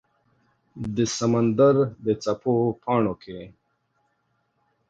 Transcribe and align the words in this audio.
د 0.95 0.97
سمندردڅپو 1.17 2.53
پاڼو 2.83 3.13
کې 3.23 3.39